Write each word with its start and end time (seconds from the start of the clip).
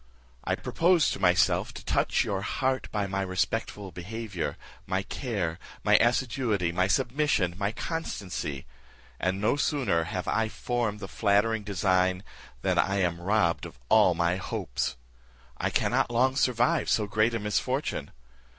I 0.43 0.55
proposed 0.55 1.13
to 1.13 1.19
myself 1.19 1.75
to 1.75 1.85
touch 1.85 2.23
your 2.23 2.41
heart 2.41 2.89
by 2.91 3.05
my 3.05 3.21
respectful 3.21 3.91
behaviour, 3.91 4.57
my 4.87 5.03
care, 5.03 5.59
my 5.83 5.97
assiduity, 5.97 6.71
my 6.71 6.87
submission, 6.87 7.53
my 7.55 7.71
constancy; 7.71 8.65
and 9.19 9.39
no 9.39 9.57
sooner 9.57 10.05
have 10.05 10.27
I 10.27 10.49
formed 10.49 11.01
the 11.01 11.07
flattering 11.07 11.61
design, 11.61 12.23
than 12.63 12.79
I 12.79 12.95
am 13.01 13.21
robbed 13.21 13.67
of 13.67 13.77
all 13.89 14.15
my 14.15 14.37
hopes. 14.37 14.95
I 15.59 15.69
cannot 15.69 16.09
long 16.09 16.35
survive 16.35 16.89
so 16.89 17.05
great 17.05 17.35
a 17.35 17.39
misfortune. 17.39 18.09